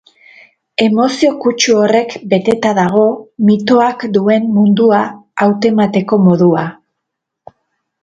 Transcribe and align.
Emozio-kutsu 0.85 1.75
horrek 1.81 2.15
beteta 2.31 2.73
dago 2.81 3.05
mitoak 3.51 4.09
duen 4.19 4.51
mundua 4.57 5.05
hautemateko 5.47 6.23
modua. 6.31 6.69